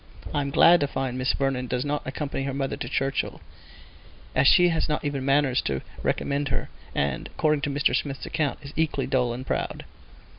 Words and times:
I 0.33 0.41
am 0.41 0.49
glad 0.49 0.79
to 0.79 0.87
find 0.87 1.15
Miss 1.15 1.33
Vernon 1.33 1.67
does 1.67 1.85
not 1.85 2.01
accompany 2.07 2.41
her 2.45 2.55
mother 2.55 2.75
to 2.75 2.89
Churchhill, 2.89 3.39
as 4.33 4.47
she 4.47 4.69
has 4.69 4.89
not 4.89 5.05
even 5.05 5.23
manners 5.23 5.61
to 5.65 5.81
recommend 6.01 6.47
her; 6.47 6.69
and, 6.95 7.27
according 7.27 7.61
to 7.61 7.69
Mr. 7.69 7.95
Smith's 7.95 8.25
account, 8.25 8.57
is 8.63 8.73
equally 8.75 9.05
dull 9.05 9.31
and 9.31 9.45
proud. 9.45 9.85